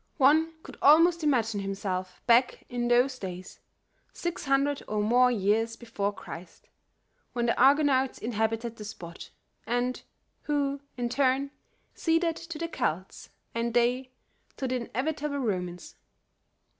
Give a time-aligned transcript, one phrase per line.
[0.17, 3.59] One could almost imagine himself back in those days,
[4.11, 6.69] six hundred or more years before Christ,
[7.33, 9.29] when the Argonauts inhabited the spot,
[9.67, 10.01] and
[10.41, 11.51] who, in turn,
[11.93, 14.09] ceded to the Celts and they
[14.57, 15.93] to the inevitable Romans.